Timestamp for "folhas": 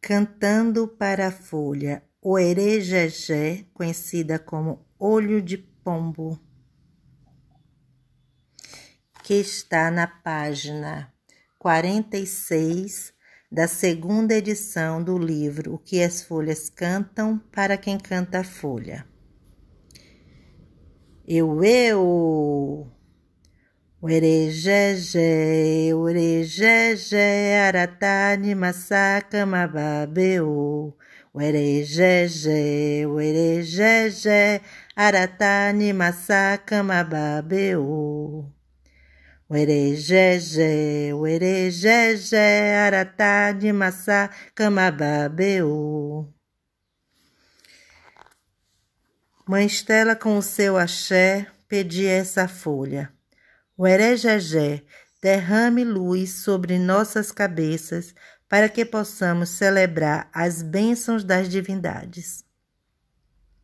16.22-16.68